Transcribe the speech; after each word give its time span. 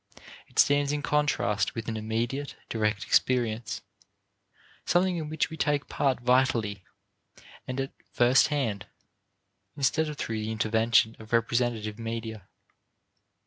It 0.47 0.57
stands 0.57 0.91
in 0.91 1.03
contrast 1.03 1.75
with 1.75 1.87
an 1.87 1.95
immediate, 1.95 2.55
direct 2.69 3.03
experience, 3.03 3.83
something 4.83 5.17
in 5.17 5.29
which 5.29 5.51
we 5.51 5.57
take 5.57 5.87
part 5.89 6.21
vitally 6.21 6.83
and 7.67 7.79
at 7.79 7.93
first 8.11 8.47
hand, 8.47 8.87
instead 9.77 10.09
of 10.09 10.17
through 10.17 10.39
the 10.39 10.51
intervention 10.51 11.15
of 11.19 11.31
representative 11.33 11.99
media. 11.99 12.47